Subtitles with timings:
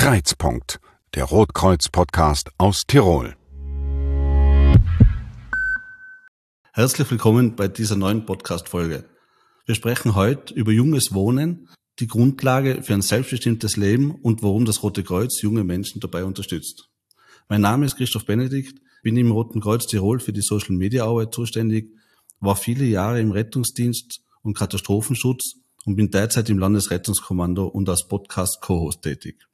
[0.00, 0.80] Kreizpunkt,
[1.14, 3.36] der Rotkreuz-Podcast aus Tirol.
[6.72, 9.04] Herzlich willkommen bei dieser neuen Podcast-Folge.
[9.66, 11.68] Wir sprechen heute über junges Wohnen,
[11.98, 16.88] die Grundlage für ein selbstbestimmtes Leben und warum das Rote Kreuz junge Menschen dabei unterstützt.
[17.50, 21.34] Mein Name ist Christoph Benedikt, bin im Roten Kreuz Tirol für die Social Media Arbeit
[21.34, 21.92] zuständig,
[22.40, 28.62] war viele Jahre im Rettungsdienst und Katastrophenschutz und bin derzeit im Landesrettungskommando und als Podcast
[28.62, 29.49] Co-Host tätig.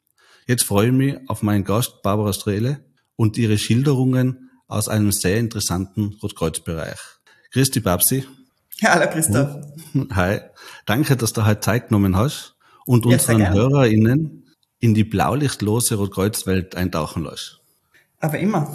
[0.47, 2.79] Jetzt freue ich mich auf meinen Gast Barbara Strehle
[3.17, 6.99] und ihre Schilderungen aus einem sehr interessanten Rotkreuzbereich.
[7.51, 8.23] Christi Babsi.
[8.79, 9.57] Ja, hallo Christoph.
[10.13, 10.39] Hi.
[10.85, 12.55] Danke, dass du heute Zeit genommen hast
[12.85, 14.45] und ja, unseren HörerInnen
[14.79, 17.59] in die blaulichtlose Rotkreuzwelt eintauchen lässt.
[18.19, 18.73] Aber immer.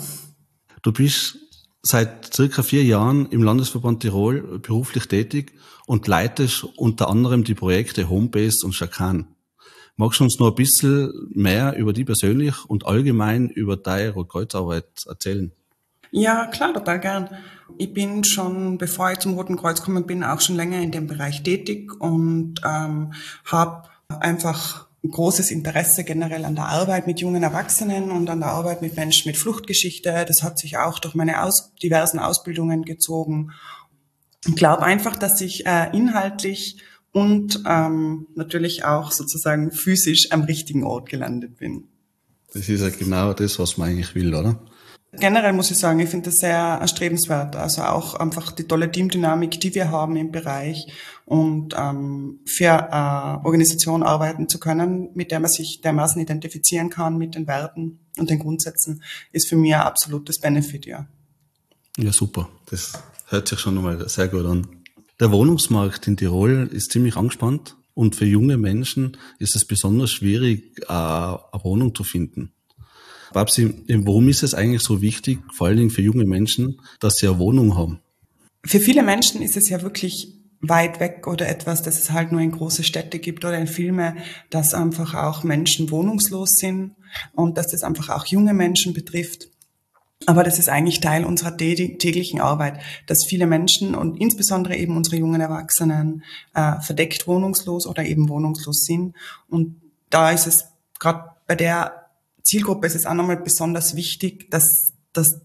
[0.83, 1.39] Du bist
[1.81, 5.55] seit circa vier Jahren im Landesverband Tirol beruflich tätig
[5.87, 9.35] und leitest unter anderem die Projekte Homebase und Schakan.
[9.97, 14.87] Magst du uns noch ein bisschen mehr über die persönlich und allgemein über deine Rotkreuzarbeit
[15.07, 15.53] erzählen?
[16.11, 17.29] Ja, klar, total gern.
[17.79, 21.07] Ich bin schon, bevor ich zum Roten Kreuz gekommen bin, auch schon länger in dem
[21.07, 23.13] Bereich tätig und ähm,
[23.47, 28.83] habe einfach großes Interesse generell an der Arbeit mit jungen Erwachsenen und an der Arbeit
[28.83, 30.25] mit Menschen mit Fluchtgeschichte.
[30.27, 33.53] Das hat sich auch durch meine aus, diversen Ausbildungen gezogen.
[34.47, 36.79] Ich glaube einfach, dass ich äh, inhaltlich
[37.13, 41.85] und ähm, natürlich auch sozusagen physisch am richtigen Ort gelandet bin.
[42.53, 44.59] Das ist ja genau das, was man eigentlich will, oder?
[45.15, 47.55] Generell muss ich sagen, ich finde das sehr erstrebenswert.
[47.55, 50.87] Also auch einfach die tolle Teamdynamik, die wir haben im Bereich
[51.27, 57.19] und ähm, für äh, Organisation arbeiten zu können, mit der man sich dermaßen identifizieren kann
[57.19, 59.03] mit den Werten und den Grundsätzen,
[59.33, 61.07] ist für mich ein absolutes Benefit, ja.
[61.99, 62.49] Ja, super.
[62.71, 62.93] Das
[63.29, 64.82] hört sich schon einmal sehr gut an.
[65.23, 70.81] Der Wohnungsmarkt in Tirol ist ziemlich angespannt und für junge Menschen ist es besonders schwierig,
[70.81, 72.51] äh, eine Wohnung zu finden.
[73.33, 77.29] Babsi, warum ist es eigentlich so wichtig, vor allen Dingen für junge Menschen, dass sie
[77.29, 78.01] eine Wohnung haben?
[78.65, 80.27] Für viele Menschen ist es ja wirklich
[80.61, 84.17] weit weg oder etwas, dass es halt nur in große Städte gibt oder in Filme,
[84.51, 86.97] dass einfach auch Menschen wohnungslos sind
[87.33, 89.52] und dass das einfach auch junge Menschen betrifft.
[90.27, 95.17] Aber das ist eigentlich Teil unserer täglichen Arbeit, dass viele Menschen und insbesondere eben unsere
[95.17, 96.23] jungen Erwachsenen
[96.55, 99.15] äh, verdeckt wohnungslos oder eben wohnungslos sind.
[99.49, 99.81] Und
[100.11, 100.67] da ist es
[100.99, 102.03] gerade bei der
[102.43, 105.41] Zielgruppe ist es auch nochmal besonders wichtig, dass, dass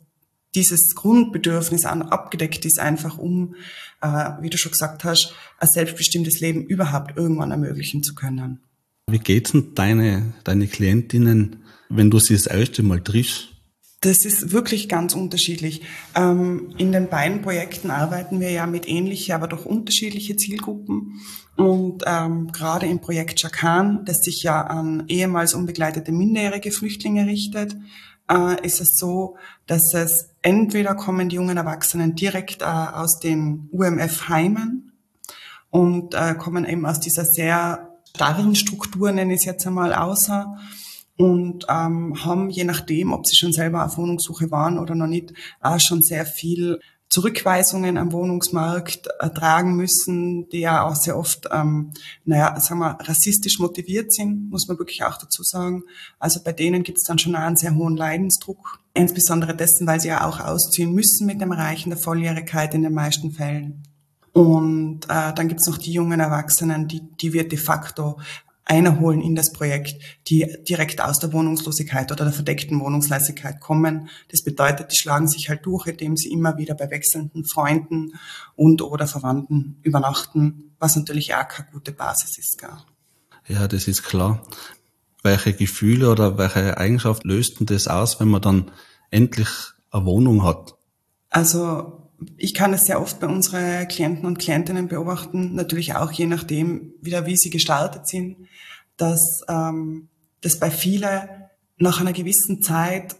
[0.55, 3.55] dieses Grundbedürfnis abgedeckt ist, einfach um,
[4.01, 8.61] äh, wie du schon gesagt hast, ein selbstbestimmtes Leben überhaupt irgendwann ermöglichen zu können.
[9.09, 11.57] Wie geht's denn deine, deine Klientinnen,
[11.89, 13.49] wenn du sie das erste Mal triffst?
[14.01, 15.81] Das ist wirklich ganz unterschiedlich.
[16.13, 21.19] Ähm, in den beiden Projekten arbeiten wir ja mit ähnlichen, aber doch unterschiedliche Zielgruppen.
[21.55, 27.75] Und ähm, gerade im Projekt Chakan, das sich ja an ehemals unbegleitete minderjährige Flüchtlinge richtet,
[28.29, 33.67] äh, ist es so, dass es entweder kommen die jungen Erwachsenen direkt äh, aus den
[33.71, 34.91] UMF-Heimen
[35.71, 40.55] und äh, kommen eben aus dieser sehr starren Struktur, nenne ich es jetzt einmal, außer
[41.17, 45.33] und ähm, haben, je nachdem, ob sie schon selber auf Wohnungssuche waren oder noch nicht,
[45.61, 46.79] auch schon sehr viel
[47.09, 51.91] Zurückweisungen am Wohnungsmarkt ertragen müssen, die ja auch sehr oft, ähm,
[52.25, 55.83] naja, sagen wir, rassistisch motiviert sind, muss man wirklich auch dazu sagen.
[56.19, 60.09] Also bei denen gibt es dann schon einen sehr hohen Leidensdruck, insbesondere dessen, weil sie
[60.09, 63.83] ja auch ausziehen müssen mit dem Erreichen der Volljährigkeit in den meisten Fällen.
[64.33, 68.19] Und äh, dann gibt's noch die jungen Erwachsenen, die, die wir de facto
[68.67, 74.09] einholen in das Projekt, die direkt aus der Wohnungslosigkeit oder der verdeckten Wohnungslosigkeit kommen.
[74.29, 78.13] Das bedeutet, die schlagen sich halt durch, indem sie immer wieder bei wechselnden Freunden
[78.55, 82.57] und oder Verwandten übernachten, was natürlich auch keine gute Basis ist.
[82.59, 82.69] Gell?
[83.47, 84.43] Ja, das ist klar.
[85.23, 88.71] Welche Gefühle oder welche Eigenschaft löst denn das aus, wenn man dann
[89.09, 89.49] endlich
[89.91, 90.75] eine Wohnung hat?
[91.29, 91.96] Also
[92.37, 96.93] ich kann es sehr oft bei unseren Klienten und Klientinnen beobachten, natürlich auch je nachdem,
[97.01, 98.47] wieder wie sie gestartet sind,
[98.97, 100.07] dass, ähm,
[100.41, 101.29] dass bei vielen
[101.77, 103.15] nach einer gewissen Zeit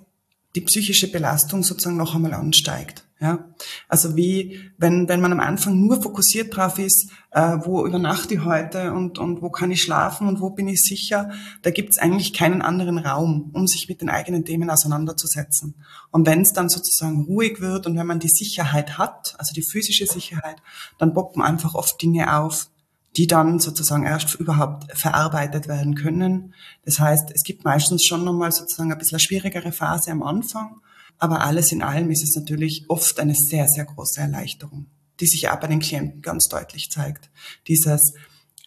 [0.56, 3.07] die psychische Belastung sozusagen noch einmal ansteigt.
[3.20, 3.50] Ja,
[3.88, 8.44] also wie wenn wenn man am Anfang nur fokussiert drauf ist, äh, wo übernachte ich
[8.44, 11.32] heute und und wo kann ich schlafen und wo bin ich sicher,
[11.64, 15.74] da gibt es eigentlich keinen anderen Raum, um sich mit den eigenen Themen auseinanderzusetzen.
[16.12, 19.64] Und wenn es dann sozusagen ruhig wird und wenn man die Sicherheit hat, also die
[19.64, 20.58] physische Sicherheit,
[21.00, 22.70] dann poppen einfach oft Dinge auf,
[23.16, 26.54] die dann sozusagen erst überhaupt verarbeitet werden können.
[26.86, 30.82] Das heißt, es gibt meistens schon nochmal sozusagen ein bisschen eine schwierigere Phase am Anfang
[31.20, 34.88] aber alles in allem ist es natürlich oft eine sehr, sehr große Erleichterung,
[35.20, 37.30] die sich auch bei den Klienten ganz deutlich zeigt.
[37.68, 38.14] Dieses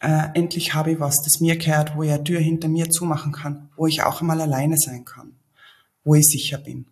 [0.00, 3.32] äh, endlich habe ich was, das mir gehört, wo ich eine Tür hinter mir zumachen
[3.32, 5.35] kann, wo ich auch einmal alleine sein kann,
[6.05, 6.87] wo ich sicher bin.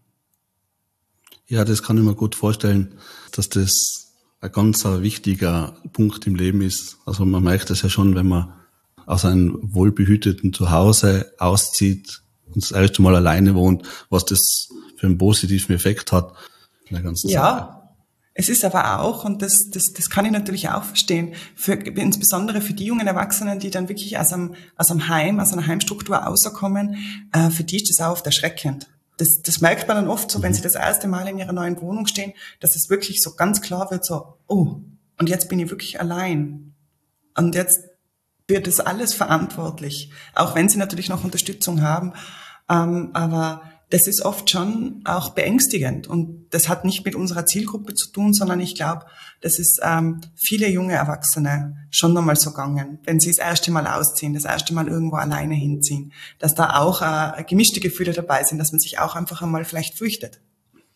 [1.47, 2.95] Ja, das kann ich mir gut vorstellen,
[3.33, 6.99] dass das ein ganz wichtiger Punkt im Leben ist.
[7.07, 8.53] Also man merkt das ja schon, wenn man
[9.07, 14.69] aus einem wohlbehüteten Zuhause auszieht und das erste Mal alleine wohnt, was das
[14.99, 16.33] für einen positiven Effekt hat.
[16.89, 17.79] In der ganzen ja, Sache.
[18.35, 22.61] Es ist aber auch, und das, das, das kann ich natürlich auch verstehen, für, insbesondere
[22.61, 26.17] für die jungen Erwachsenen, die dann wirklich aus einem, aus einem Heim, aus einer Heimstruktur
[26.17, 26.97] rauskommen,
[27.33, 28.87] äh, für die ist das auch oft erschreckend.
[29.17, 31.81] Das, das merkt man dann oft so, wenn sie das erste Mal in ihrer neuen
[31.81, 34.77] Wohnung stehen, dass es wirklich so ganz klar wird, so, oh,
[35.19, 36.75] und jetzt bin ich wirklich allein.
[37.37, 37.81] Und jetzt
[38.47, 42.13] wird das alles verantwortlich, auch wenn sie natürlich noch Unterstützung haben.
[42.71, 46.07] Ähm, aber das ist oft schon auch beängstigend.
[46.07, 49.07] Und das hat nicht mit unserer Zielgruppe zu tun, sondern ich glaube,
[49.41, 53.87] das ist ähm, viele junge Erwachsene schon nochmal so gegangen, wenn sie das erste Mal
[53.87, 58.59] ausziehen, das erste Mal irgendwo alleine hinziehen, dass da auch äh, gemischte Gefühle dabei sind,
[58.59, 60.41] dass man sich auch einfach einmal vielleicht fürchtet.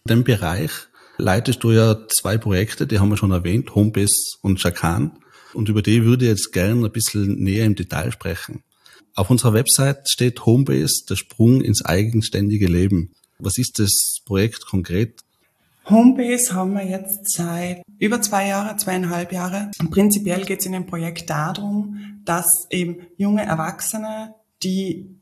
[0.04, 0.70] In dem Bereich
[1.16, 5.18] leitest du ja zwei Projekte, die haben wir schon erwähnt, Homebase und Chakan.
[5.54, 8.62] Und über die würde ich jetzt gerne ein bisschen näher im Detail sprechen.
[9.14, 13.12] Auf unserer Website steht Homebase, der Sprung ins eigenständige Leben.
[13.38, 15.20] Was ist das Projekt konkret?
[15.84, 19.70] Homebase haben wir jetzt seit über zwei Jahre, zweieinhalb Jahre.
[19.90, 25.16] Prinzipiell geht es in dem Projekt darum, dass eben junge Erwachsene, die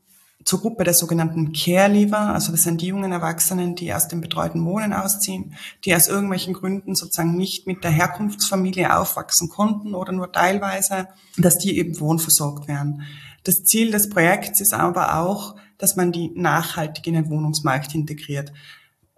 [0.45, 4.21] zur Gruppe der sogenannten Care Leaver, also das sind die jungen Erwachsenen, die aus dem
[4.21, 5.55] betreuten Wohnen ausziehen,
[5.85, 11.07] die aus irgendwelchen Gründen sozusagen nicht mit der Herkunftsfamilie aufwachsen konnten oder nur teilweise,
[11.37, 13.03] dass die eben wohnversorgt werden.
[13.43, 18.53] Das Ziel des Projekts ist aber auch, dass man die nachhaltig in den Wohnungsmarkt integriert.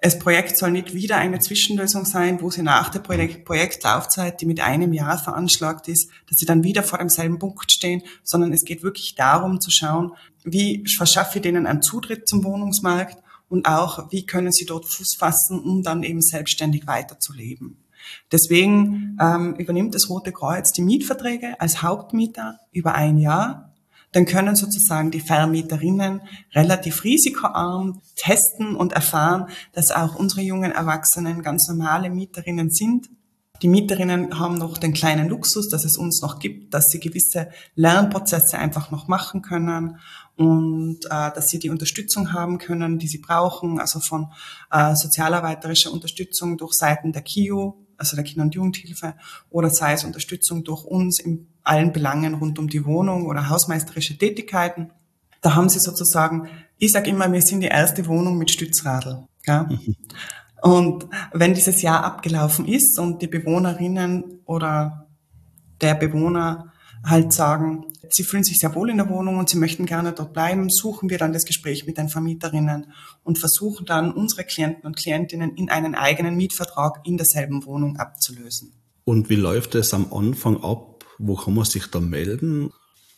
[0.03, 4.45] Das Projekt soll nicht wieder eine Zwischenlösung sein, wo sie nach der Projekt Projektlaufzeit, die
[4.45, 8.65] mit einem Jahr veranschlagt ist, dass sie dann wieder vor demselben Punkt stehen, sondern es
[8.65, 10.11] geht wirklich darum zu schauen,
[10.43, 15.15] wie verschaffe ich denen einen Zutritt zum Wohnungsmarkt und auch, wie können sie dort Fuß
[15.17, 17.77] fassen, um dann eben selbstständig weiterzuleben.
[18.29, 23.72] Deswegen ähm, übernimmt das Rote Kreuz die Mietverträge als Hauptmieter über ein Jahr
[24.13, 26.21] dann können sozusagen die Vermieterinnen
[26.53, 33.09] relativ risikoarm testen und erfahren, dass auch unsere jungen Erwachsenen ganz normale Mieterinnen sind.
[33.61, 37.49] Die Mieterinnen haben noch den kleinen Luxus, dass es uns noch gibt, dass sie gewisse
[37.75, 39.99] Lernprozesse einfach noch machen können
[40.35, 44.27] und äh, dass sie die Unterstützung haben können, die sie brauchen, also von
[44.71, 49.15] äh, sozialarbeiterischer Unterstützung durch Seiten der KIO, also der Kinder- und Jugendhilfe,
[49.49, 54.17] oder sei es Unterstützung durch uns in allen Belangen rund um die Wohnung oder hausmeisterische
[54.17, 54.91] Tätigkeiten.
[55.41, 56.47] Da haben sie sozusagen,
[56.77, 59.27] ich sage immer, wir sind die erste Wohnung mit Stützradl.
[59.45, 59.69] Ja?
[60.61, 65.07] Und wenn dieses Jahr abgelaufen ist und die Bewohnerinnen oder
[65.81, 66.72] der Bewohner
[67.03, 70.33] halt sagen, sie fühlen sich sehr wohl in der Wohnung und sie möchten gerne dort
[70.33, 74.95] bleiben, suchen wir dann das Gespräch mit den Vermieterinnen und versuchen dann unsere Klienten und
[74.95, 78.73] Klientinnen in einen eigenen Mietvertrag in derselben Wohnung abzulösen.
[79.05, 81.03] Und wie läuft es am Anfang ab?
[81.17, 82.71] Wo kann man sich da melden?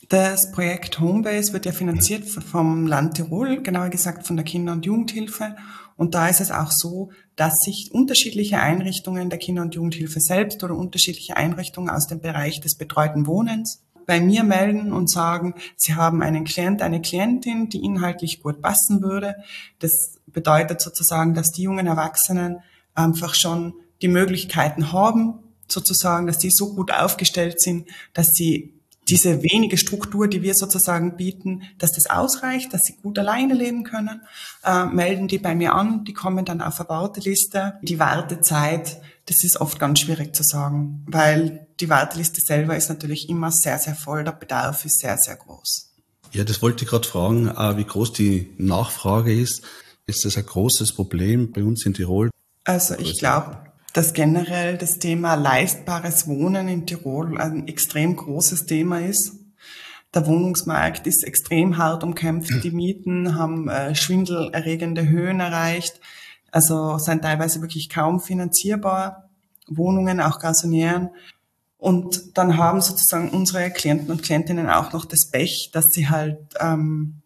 [0.10, 4.86] Das Projekt Homebase wird ja finanziert vom Land Tirol, genauer gesagt von der Kinder- und
[4.86, 5.56] Jugendhilfe.
[5.98, 10.64] Und da ist es auch so, dass sich unterschiedliche Einrichtungen der Kinder- und Jugendhilfe selbst
[10.64, 15.96] oder unterschiedliche Einrichtungen aus dem Bereich des betreuten Wohnens bei mir melden und sagen, sie
[15.96, 19.36] haben einen Klient, eine Klientin, die inhaltlich gut passen würde.
[19.80, 22.60] Das bedeutet sozusagen, dass die jungen Erwachsenen
[22.94, 28.75] einfach schon die Möglichkeiten haben, sozusagen, dass die so gut aufgestellt sind, dass sie
[29.08, 33.84] diese wenige Struktur, die wir sozusagen bieten, dass das ausreicht, dass sie gut alleine leben
[33.84, 34.22] können,
[34.64, 37.76] äh, melden die bei mir an, die kommen dann auf eine Warteliste.
[37.84, 43.30] Die Wartezeit, das ist oft ganz schwierig zu sagen, weil die Warteliste selber ist natürlich
[43.30, 45.92] immer sehr, sehr voll, der Bedarf ist sehr, sehr groß.
[46.32, 49.62] Ja, das wollte ich gerade fragen, äh, wie groß die Nachfrage ist.
[50.08, 52.30] Ist das ein großes Problem bei uns in Tirol?
[52.64, 53.65] Also ich glaube,
[53.96, 59.38] dass generell das Thema leistbares Wohnen in Tirol ein extrem großes Thema ist.
[60.14, 62.62] Der Wohnungsmarkt ist extrem hart umkämpft.
[62.66, 66.02] Die Mieten haben äh, schwindelerregende Höhen erreicht.
[66.52, 69.30] Also sind teilweise wirklich kaum finanzierbar.
[69.70, 71.12] Wohnungen, auch Gasonieren.
[71.78, 76.40] Und dann haben sozusagen unsere Klienten und Klientinnen auch noch das Pech, dass sie halt
[76.60, 77.22] ähm,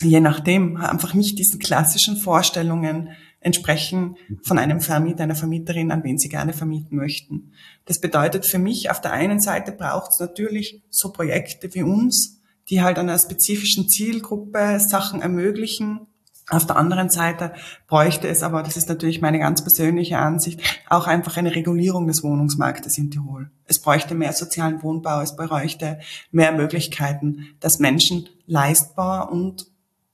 [0.00, 3.10] je nachdem einfach nicht diesen klassischen Vorstellungen
[3.46, 7.52] entsprechen von einem Vermieter, einer Vermieterin, an wen sie gerne vermieten möchten.
[7.86, 12.42] Das bedeutet für mich, auf der einen Seite braucht es natürlich so Projekte wie uns,
[12.68, 16.08] die halt einer spezifischen Zielgruppe Sachen ermöglichen,
[16.48, 17.54] Auf der anderen Seite
[17.88, 22.22] bräuchte es aber, das ist natürlich meine ganz persönliche Ansicht, auch einfach eine Regulierung des
[22.22, 23.50] Wohnungsmarktes in Tirol.
[23.64, 25.98] Es bräuchte mehr sozialen Wohnbau, es bräuchte
[26.30, 29.66] mehr Möglichkeiten, dass Menschen leistbar und,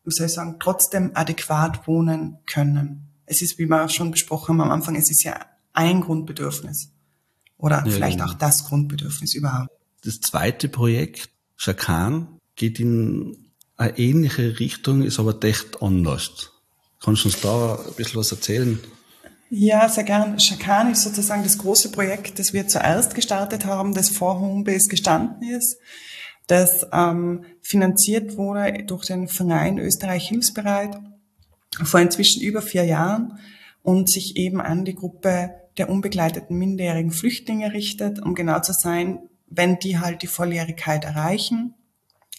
[0.05, 3.12] wie soll ich sagen, trotzdem adäquat wohnen können.
[3.33, 5.41] Es ist, wie wir schon besprochen haben am Anfang, es ist ja
[5.73, 6.91] ein Grundbedürfnis.
[7.57, 8.31] Oder ja, vielleicht genau.
[8.31, 9.71] auch das Grundbedürfnis überhaupt.
[10.05, 16.51] Das zweite Projekt, Schakan, geht in eine ähnliche Richtung, ist aber echt anders.
[17.03, 18.79] Kannst du uns da ein bisschen was erzählen?
[19.49, 20.39] Ja, sehr gern.
[20.39, 25.49] Shakan ist sozusagen das große Projekt, das wir zuerst gestartet haben, das vor Homebase gestanden
[25.49, 25.79] ist,
[26.49, 30.99] das ähm, finanziert wurde durch den Verein Österreich Hilfsbereit
[31.83, 33.39] vor inzwischen über vier Jahren
[33.83, 39.21] und sich eben an die Gruppe der unbegleiteten minderjährigen Flüchtlinge richtet, um genau zu sein,
[39.47, 41.75] wenn die halt die Volljährigkeit erreichen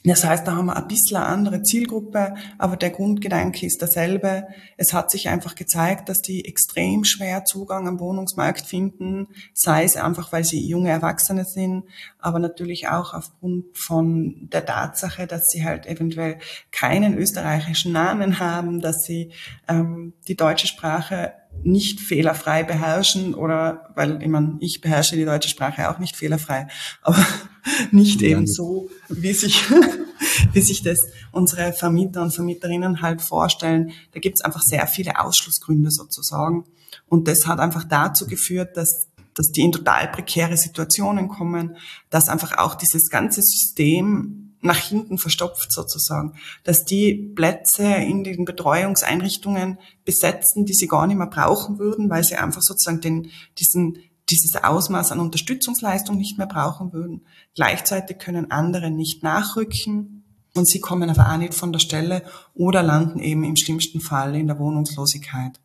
[0.03, 4.47] das heißt, da haben wir ein bisschen eine andere Zielgruppe, aber der Grundgedanke ist derselbe.
[4.75, 9.95] Es hat sich einfach gezeigt, dass die extrem schwer Zugang am Wohnungsmarkt finden, sei es
[9.95, 11.85] einfach, weil sie junge Erwachsene sind,
[12.19, 16.37] aber natürlich auch aufgrund von der Tatsache, dass sie halt eventuell
[16.71, 19.31] keinen österreichischen Namen haben, dass sie
[19.69, 21.33] ähm, die deutsche Sprache
[21.63, 26.67] nicht fehlerfrei beherrschen oder, weil ich, meine, ich beherrsche die deutsche Sprache auch nicht fehlerfrei,
[27.01, 27.25] aber
[27.91, 28.29] nicht ja.
[28.29, 29.63] eben so, wie sich,
[30.53, 30.99] wie sich das
[31.31, 33.91] unsere Vermieter und Vermieterinnen halt vorstellen.
[34.13, 36.65] Da gibt es einfach sehr viele Ausschlussgründe sozusagen.
[37.07, 41.77] Und das hat einfach dazu geführt, dass dass die in total prekäre Situationen kommen,
[42.09, 48.45] dass einfach auch dieses ganze System nach hinten verstopft sozusagen, dass die Plätze in den
[48.45, 53.29] Betreuungseinrichtungen besetzen, die sie gar nicht mehr brauchen würden, weil sie einfach sozusagen den,
[53.59, 53.99] diesen,
[54.29, 57.25] dieses Ausmaß an Unterstützungsleistung nicht mehr brauchen würden.
[57.55, 60.23] Gleichzeitig können andere nicht nachrücken
[60.55, 64.35] und sie kommen aber auch nicht von der Stelle oder landen eben im schlimmsten Fall
[64.35, 65.59] in der Wohnungslosigkeit.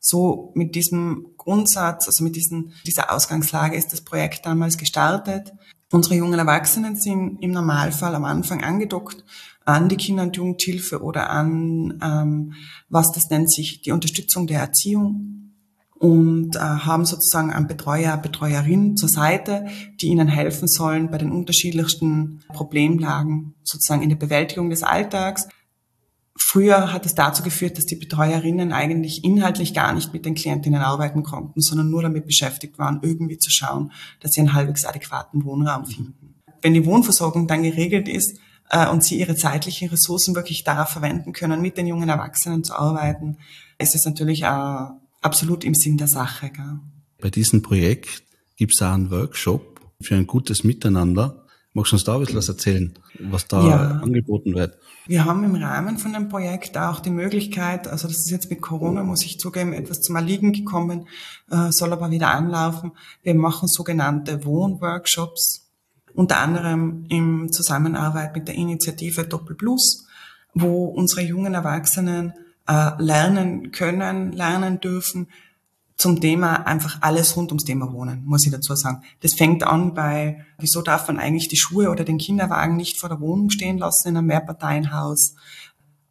[0.00, 5.52] So mit diesem Grundsatz, also mit diesen, dieser Ausgangslage ist das Projekt damals gestartet.
[5.92, 9.24] Unsere jungen Erwachsenen sind im Normalfall am Anfang angedockt
[9.64, 12.54] an die Kinder- und Jugendhilfe oder an, ähm,
[12.88, 15.41] was das nennt sich, die Unterstützung der Erziehung
[16.02, 19.66] und äh, haben sozusagen einen Betreuer, Betreuerin zur Seite,
[20.00, 25.46] die ihnen helfen sollen bei den unterschiedlichsten Problemlagen, sozusagen in der Bewältigung des Alltags,
[26.34, 30.80] Früher hat es dazu geführt, dass die Betreuerinnen eigentlich inhaltlich gar nicht mit den Klientinnen
[30.80, 35.44] arbeiten konnten, sondern nur damit beschäftigt waren, irgendwie zu schauen, dass sie einen halbwegs adäquaten
[35.44, 36.40] Wohnraum finden.
[36.62, 38.38] Wenn die Wohnversorgung dann geregelt ist
[38.70, 42.74] äh, und sie ihre zeitlichen Ressourcen wirklich darauf verwenden können, mit den jungen Erwachsenen zu
[42.74, 43.36] arbeiten,
[43.78, 44.86] ist es natürlich äh,
[45.22, 46.50] absolut im Sinn der Sache.
[46.50, 46.80] Gell?
[47.20, 48.22] Bei diesem Projekt
[48.56, 51.46] gibt es auch einen Workshop für ein gutes Miteinander.
[51.74, 53.90] Magst du uns da ein bisschen was erzählen, was da ja.
[54.02, 54.76] angeboten wird?
[55.06, 58.60] Wir haben im Rahmen von dem Projekt auch die Möglichkeit, also das ist jetzt mit
[58.60, 61.08] Corona, muss ich zugeben, etwas zum Erliegen gekommen,
[61.50, 62.92] äh, soll aber wieder anlaufen.
[63.22, 65.70] Wir machen sogenannte Wohnworkshops,
[66.12, 70.06] unter anderem in Zusammenarbeit mit der Initiative Doppel Plus,
[70.52, 72.34] wo unsere jungen Erwachsenen
[72.98, 75.28] lernen können, lernen dürfen,
[75.96, 79.02] zum Thema einfach alles rund ums Thema Wohnen, muss ich dazu sagen.
[79.20, 83.08] Das fängt an bei, wieso darf man eigentlich die Schuhe oder den Kinderwagen nicht vor
[83.08, 85.36] der Wohnung stehen lassen in einem Mehrparteienhaus.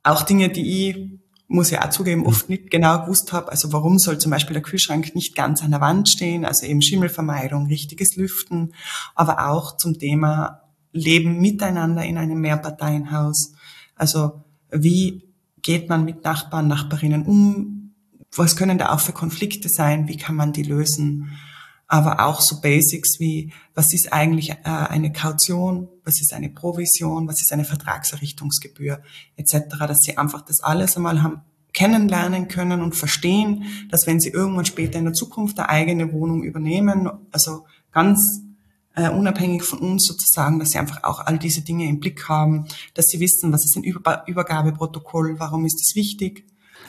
[0.03, 3.51] Auch Dinge, die ich, muss ich auch zugeben, oft nicht genau gewusst habe.
[3.51, 6.45] Also warum soll zum Beispiel der Kühlschrank nicht ganz an der Wand stehen?
[6.45, 8.73] Also eben Schimmelvermeidung, richtiges Lüften,
[9.13, 10.61] aber auch zum Thema
[10.93, 13.51] Leben miteinander in einem Mehrparteienhaus.
[13.95, 15.30] Also wie
[15.61, 17.81] geht man mit Nachbarn, Nachbarinnen um?
[18.35, 21.37] was können da auch für Konflikte sein, wie kann man die lösen,
[21.87, 27.27] aber auch so Basics wie, was ist eigentlich äh, eine Kaution, was ist eine Provision,
[27.27, 29.01] was ist eine Vertragserrichtungsgebühr
[29.35, 31.41] etc., dass sie einfach das alles einmal haben
[31.73, 36.43] kennenlernen können und verstehen, dass wenn sie irgendwann später in der Zukunft eine eigene Wohnung
[36.43, 38.41] übernehmen, also ganz
[38.95, 42.67] äh, unabhängig von uns sozusagen, dass sie einfach auch all diese Dinge im Blick haben,
[42.93, 46.45] dass sie wissen, was ist ein Über Übergabeprotokoll, warum ist es wichtig,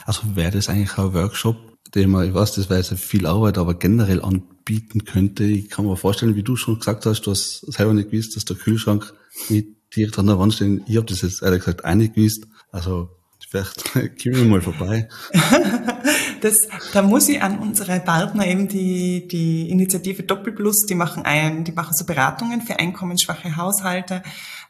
[0.07, 1.57] also wäre das eigentlich ein Workshop,
[1.95, 5.45] den man, ich weiß, das wäre jetzt viel Arbeit, aber generell anbieten könnte.
[5.45, 8.45] Ich kann mir vorstellen, wie du schon gesagt hast, du hast selber nicht gewusst, dass
[8.45, 9.13] der Kühlschrank
[9.49, 10.83] nicht direkt an der Wand steht.
[10.87, 12.47] Ich habe das jetzt ehrlich gesagt auch nicht gewusst.
[12.71, 13.11] Also
[13.49, 15.09] vielleicht kommen wir mal vorbei.
[16.43, 21.63] das, da muss ich an unsere Partner eben die, die Initiative Doppelplus, die machen ein,
[21.63, 24.23] die machen so Beratungen für einkommensschwache Haushalte.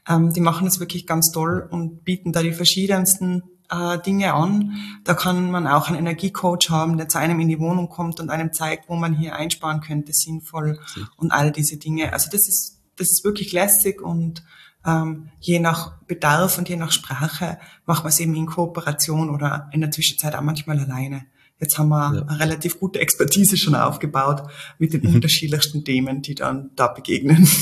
[0.07, 4.75] Ähm, die machen das wirklich ganz toll und bieten da die verschiedensten äh, Dinge an.
[5.05, 8.29] Da kann man auch einen Energiecoach haben, der zu einem in die Wohnung kommt und
[8.29, 10.79] einem zeigt, wo man hier einsparen könnte, sinnvoll
[11.17, 12.13] und all diese Dinge.
[12.13, 14.45] Also das ist, das ist wirklich lässig und
[14.85, 19.71] ähm, je nach Bedarf und je nach Sprache machen wir es eben in Kooperation oder
[19.73, 21.25] in der Zwischenzeit auch manchmal alleine.
[21.63, 22.23] Jetzt haben wir ja.
[22.27, 24.43] eine relativ gute Expertise schon aufgebaut
[24.81, 25.15] mit den mhm.
[25.15, 27.49] unterschiedlichsten Themen, die dann da begegnen.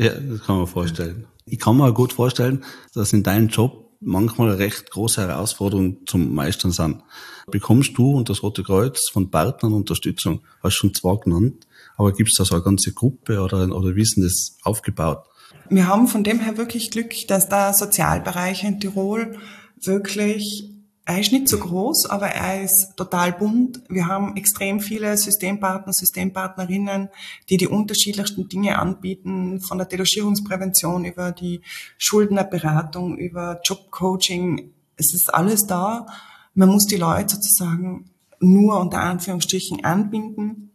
[0.00, 1.26] Ja, das kann man vorstellen.
[1.44, 2.62] Ich kann mir gut vorstellen,
[2.94, 7.02] dass in deinem Job manchmal recht große Herausforderungen zum Meistern sind.
[7.50, 10.42] Bekommst du und das Rote Kreuz von Partnern Unterstützung?
[10.62, 11.66] Hast schon zwei genannt,
[11.96, 15.24] aber gibt es da so eine ganze Gruppe oder, oder wie ist denn das aufgebaut?
[15.68, 19.36] Wir haben von dem her wirklich Glück, dass der Sozialbereich in Tirol
[19.82, 20.77] wirklich
[21.08, 23.80] er ist nicht so groß, aber er ist total bunt.
[23.88, 27.08] Wir haben extrem viele Systempartner, Systempartnerinnen,
[27.48, 31.62] die die unterschiedlichsten Dinge anbieten, von der Delogierungsprävention über die
[31.96, 34.74] Schuldnerberatung, über Jobcoaching.
[34.96, 36.04] Es ist alles da.
[36.52, 40.72] Man muss die Leute sozusagen nur unter Anführungsstrichen anbinden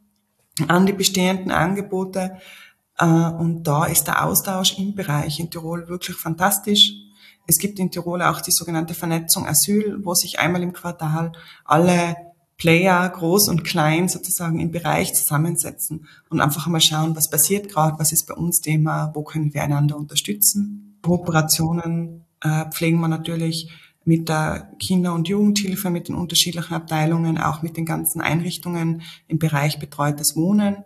[0.67, 2.39] an die bestehenden Angebote.
[2.97, 7.02] Äh, und da ist der Austausch im Bereich in Tirol wirklich fantastisch.
[7.45, 11.33] Es gibt in Tirol auch die sogenannte Vernetzung Asyl, wo sich einmal im Quartal
[11.65, 12.15] alle
[12.57, 17.99] Player, groß und klein, sozusagen im Bereich zusammensetzen und einfach mal schauen, was passiert gerade,
[17.99, 20.97] was ist bei uns Thema, wo können wir einander unterstützen.
[21.01, 23.69] Kooperationen äh, pflegen wir natürlich
[24.05, 29.39] mit der Kinder- und Jugendhilfe, mit den unterschiedlichen Abteilungen, auch mit den ganzen Einrichtungen im
[29.39, 30.77] Bereich betreutes Wohnen.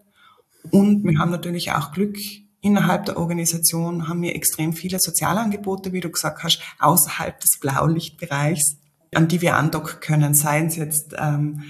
[0.72, 2.18] Und wir haben natürlich auch Glück,
[2.62, 8.78] Innerhalb der Organisation haben wir extrem viele Sozialangebote, wie du gesagt hast, außerhalb des Blaulichtbereichs,
[9.14, 11.64] an die wir andocken können, seien es jetzt ähm,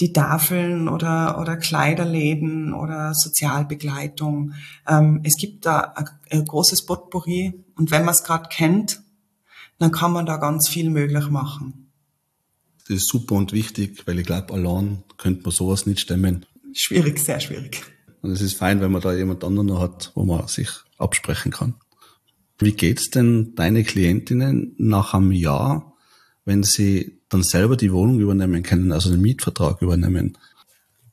[0.00, 4.54] die Tafeln oder, oder Kleiderläden oder Sozialbegleitung.
[4.88, 9.00] Ähm, es gibt da ein, ein großes Potpourri und wenn man es gerade kennt,
[9.78, 11.90] dann kann man da ganz viel möglich machen.
[12.88, 16.46] Das ist super und wichtig, weil ich glaube, allein könnte man sowas nicht stemmen.
[16.74, 17.82] Schwierig, sehr schwierig.
[18.22, 21.50] Und es ist fein, wenn man da jemand anderen noch hat, wo man sich absprechen
[21.52, 21.74] kann.
[22.58, 25.94] Wie geht's denn deine Klientinnen nach einem Jahr,
[26.44, 30.38] wenn sie dann selber die Wohnung übernehmen können, also den Mietvertrag übernehmen?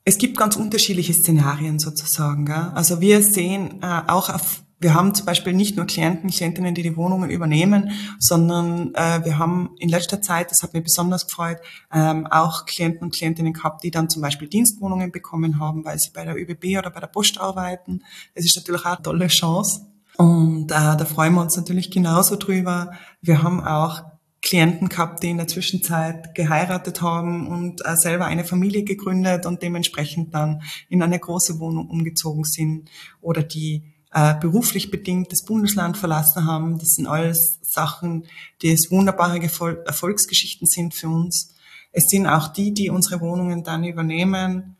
[0.04, 2.46] Es gibt ganz unterschiedliche Szenarien sozusagen.
[2.46, 2.70] Gell?
[2.74, 6.82] Also wir sehen äh, auch auf wir haben zum Beispiel nicht nur Klienten, Klientinnen, die
[6.82, 11.58] die Wohnungen übernehmen, sondern äh, wir haben in letzter Zeit, das hat mich besonders gefreut,
[11.92, 16.10] ähm, auch Klienten und Klientinnen gehabt, die dann zum Beispiel Dienstwohnungen bekommen haben, weil sie
[16.12, 18.02] bei der ÖBB oder bei der Post arbeiten.
[18.34, 19.86] Das ist natürlich auch eine tolle Chance.
[20.16, 22.92] Und äh, da freuen wir uns natürlich genauso drüber.
[23.20, 24.02] Wir haben auch
[24.42, 29.62] Klienten gehabt, die in der Zwischenzeit geheiratet haben und äh, selber eine Familie gegründet und
[29.62, 32.90] dementsprechend dann in eine große Wohnung umgezogen sind
[33.20, 36.78] oder die äh, beruflich bedingt das Bundesland verlassen haben.
[36.78, 38.26] Das sind alles Sachen,
[38.62, 41.54] die es wunderbare Erfolgsgeschichten sind für uns.
[41.92, 44.76] Es sind auch die, die unsere Wohnungen dann übernehmen.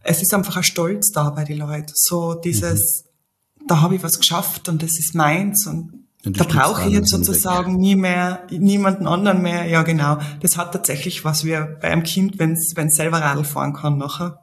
[0.00, 1.92] Es ist einfach ein Stolz da bei den Leuten.
[1.94, 3.04] So dieses,
[3.60, 3.66] mhm.
[3.68, 7.76] da habe ich was geschafft und das ist meins und da brauche ich jetzt sozusagen
[7.76, 9.66] nie mehr, niemanden anderen mehr.
[9.66, 10.18] Ja, genau.
[10.40, 14.40] Das hat tatsächlich was wie bei einem Kind, wenn es selber Radl fahren kann nachher,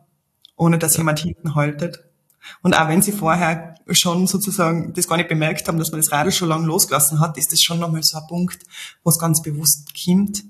[0.55, 0.99] ohne dass ja.
[0.99, 2.05] jemand hinten haltet.
[2.61, 6.11] Und auch wenn sie vorher schon sozusagen das gar nicht bemerkt haben, dass man das
[6.11, 8.63] Radl schon lange losgelassen hat, ist das schon nochmal so ein Punkt,
[9.03, 10.43] wo es ganz bewusst kommt.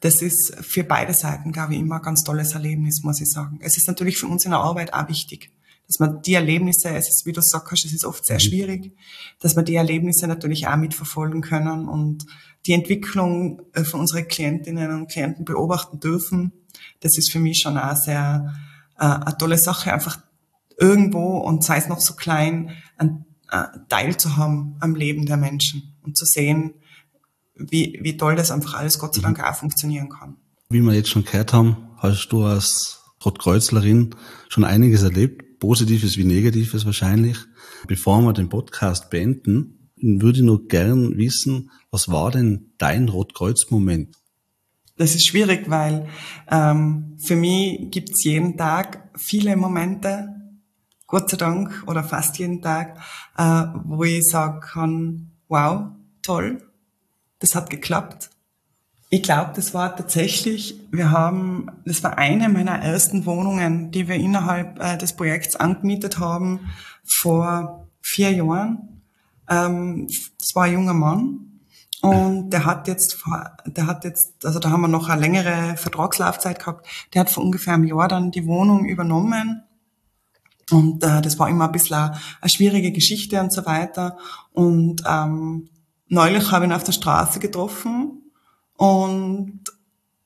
[0.00, 3.58] Das ist für beide Seiten, glaube ich, immer ein ganz tolles Erlebnis, muss ich sagen.
[3.62, 5.50] Es ist natürlich für uns in der Arbeit auch wichtig,
[5.86, 8.40] dass man die Erlebnisse, es ist, wie du sagst, es ist oft sehr mhm.
[8.40, 8.92] schwierig,
[9.40, 12.26] dass wir die Erlebnisse natürlich auch mitverfolgen können und
[12.66, 16.52] die Entwicklung äh, von unseren Klientinnen und Klienten beobachten dürfen.
[17.00, 18.54] Das ist für mich schon auch sehr
[18.98, 20.18] äh, eine tolle Sache, einfach
[20.80, 25.36] irgendwo und sei es noch so klein, ein, ein Teil zu haben am Leben der
[25.36, 26.74] Menschen und zu sehen,
[27.54, 29.44] wie, wie toll das einfach alles Gott sei Dank mhm.
[29.44, 30.36] auch funktionieren kann.
[30.70, 34.14] Wie wir jetzt schon gehört haben, hast du als Rotkreuzlerin
[34.48, 37.36] schon einiges erlebt, Positives wie Negatives wahrscheinlich.
[37.86, 44.16] Bevor wir den Podcast beenden, würde ich nur gern wissen, was war denn dein Rotkreuz-Moment?
[44.96, 46.08] Das ist schwierig, weil
[46.50, 50.39] ähm, für mich gibt's jeden Tag viele Momente,
[51.10, 52.96] Gott sei Dank oder fast jeden Tag,
[53.36, 55.88] äh, wo ich sagen kann, wow,
[56.22, 56.62] toll,
[57.40, 58.30] das hat geklappt.
[59.10, 64.14] Ich glaube, das war tatsächlich, wir haben, das war eine meiner ersten Wohnungen, die wir
[64.14, 66.70] innerhalb äh, des Projekts angemietet haben
[67.04, 69.02] vor vier Jahren.
[69.48, 70.06] Ähm,
[70.38, 71.60] das war ein junger Mann
[72.02, 73.18] und der hat jetzt,
[73.66, 76.86] der hat jetzt, also da haben wir noch eine längere Vertragslaufzeit gehabt.
[77.12, 79.64] Der hat vor ungefähr einem Jahr dann die Wohnung übernommen
[80.72, 84.16] und äh, das war immer ein bisschen eine, schwierige Geschichte und so weiter.
[84.52, 85.68] Und ähm,
[86.08, 88.22] neulich habe ich ihn auf der Straße getroffen
[88.76, 89.60] und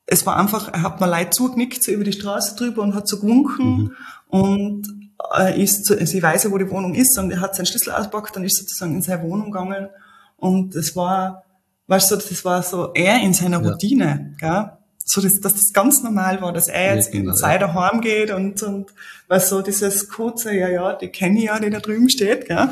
[0.05, 3.07] es war einfach, er hat mir leid zugeknickt, so über die Straße drüber und hat
[3.07, 3.91] so gewunken mhm.
[4.27, 4.87] und
[5.33, 7.91] er ist, also ich weiß ja, wo die Wohnung ist und er hat seinen Schlüssel
[7.91, 9.89] ausgepackt und ist sozusagen in seine Wohnung gegangen
[10.37, 11.43] Und das war,
[11.87, 14.71] weißt du, das war so er in seiner Routine, gell?
[15.07, 17.67] So dass, dass das ganz normal war, dass er jetzt ja, genau, in Zeit ja.
[17.67, 18.87] daheim geht und, und
[19.27, 22.69] was so dieses kurze, ja, ja, die kenne ich ja, die da drüben steht, gell?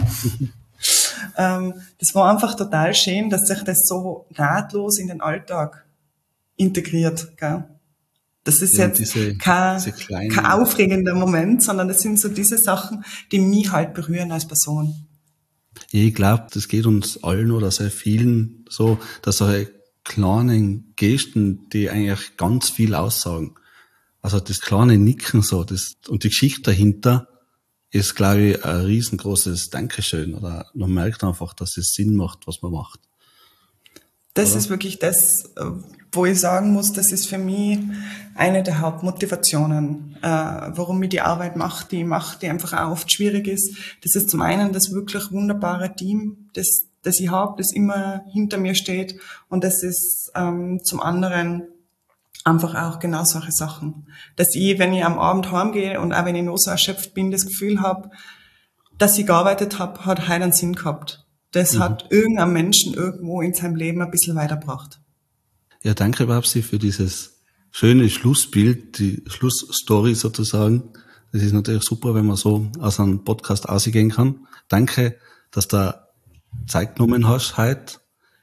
[1.38, 5.86] ähm, das war einfach total schön, dass sich das so nahtlos in den Alltag
[6.58, 7.66] integriert, gell?
[8.44, 12.58] Das ist ja, jetzt diese, kein, diese kein aufregender Moment, sondern das sind so diese
[12.58, 15.06] Sachen, die mich halt berühren als Person.
[15.92, 19.72] Ich glaube, das geht uns allen oder sehr vielen so, dass solche
[20.04, 23.56] kleinen Gesten, die eigentlich ganz viel aussagen.
[24.22, 27.28] Also das kleine Nicken so, das, und die Geschichte dahinter
[27.92, 30.34] ist, glaube ich, ein riesengroßes Dankeschön.
[30.34, 33.00] Oder man merkt einfach, dass es Sinn macht, was man macht.
[34.34, 34.60] Das oder?
[34.60, 35.54] ist wirklich das,
[36.12, 37.80] wo ich sagen muss, das ist für mich
[38.36, 42.92] eine der Hauptmotivationen, äh, warum ich die Arbeit mache, die ich mache, die einfach auch
[42.92, 43.76] oft schwierig ist.
[44.02, 48.58] Das ist zum einen das wirklich wunderbare Team, das das ich habe, das immer hinter
[48.58, 49.20] mir steht.
[49.50, 51.64] Und das ist ähm, zum anderen
[52.44, 54.08] einfach auch genau solche Sachen.
[54.36, 57.32] Dass ich, wenn ich am Abend heimgehe und auch wenn ich noch so erschöpft bin,
[57.32, 58.10] das Gefühl habe,
[58.98, 61.26] dass ich gearbeitet habe, hat heute einen Sinn gehabt.
[61.52, 61.80] Das mhm.
[61.80, 65.00] hat irgendein Menschen irgendwo in seinem Leben ein bisschen weitergebracht.
[65.84, 70.94] Ja, danke Babsi für dieses schöne Schlussbild, die Schlussstory sozusagen.
[71.32, 74.48] Das ist natürlich super, wenn man so aus einem Podcast ausgehen kann.
[74.70, 75.18] Danke,
[75.52, 76.03] dass da
[76.68, 78.00] Zeit genommen hast heute.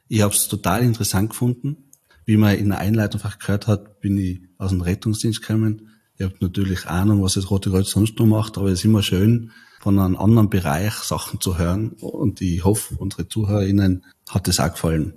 [0.09, 1.91] Ich habe es total interessant gefunden.
[2.25, 5.91] Wie man in der Einleitung einfach gehört hat, bin ich aus dem Rettungsdienst gekommen.
[6.17, 9.03] Ich habe natürlich Ahnung, was das Rote Kreuz sonst noch macht, aber es ist immer
[9.03, 11.93] schön, von einem anderen Bereich Sachen zu hören.
[12.01, 15.15] Und ich hoffe, unsere ZuhörerInnen hat es auch gefallen.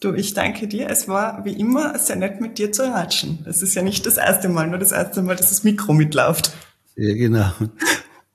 [0.00, 0.90] Du, ich danke dir.
[0.90, 3.38] Es war wie immer sehr nett mit dir zu ratschen.
[3.46, 6.52] Es ist ja nicht das erste Mal, nur das erste Mal, dass das Mikro mitläuft.
[6.96, 7.50] Ja, genau.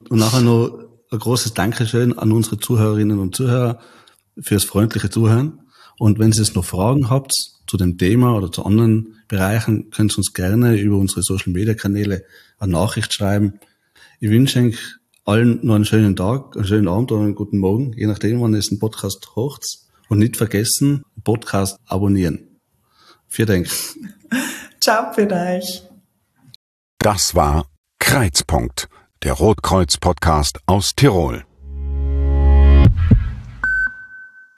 [0.10, 0.81] Und nachher noch
[1.12, 3.80] ein großes Dankeschön an unsere Zuhörerinnen und Zuhörer
[4.40, 5.60] fürs freundliche Zuhören.
[6.00, 7.34] Und wenn Sie es noch Fragen habt
[7.68, 11.74] zu dem Thema oder zu anderen Bereichen, können Sie uns gerne über unsere Social Media
[11.74, 12.24] Kanäle
[12.58, 13.60] eine Nachricht schreiben.
[14.20, 14.78] Ich wünsche euch
[15.26, 18.54] allen noch einen schönen Tag, einen schönen Abend oder einen guten Morgen, je nachdem, wann
[18.54, 19.66] es ein Podcast hocht.
[20.08, 22.60] Und nicht vergessen, Podcast abonnieren.
[23.28, 23.70] Vielen Dank.
[24.82, 25.84] Ciao für euch.
[27.00, 27.66] Das war
[28.00, 28.90] Kreizpunkt
[29.24, 31.46] der Rotkreuz-Podcast aus Tirol.